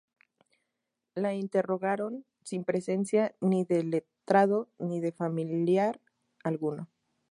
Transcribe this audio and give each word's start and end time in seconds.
La 1.13 1.35
interrogaron 1.35 2.25
sin 2.43 2.63
presencia 2.63 3.35
ni 3.39 3.65
de 3.65 3.83
letrado 3.83 4.67
ni 4.79 4.99
de 4.99 5.11
familiar 5.11 6.01
alguno. 6.43 6.89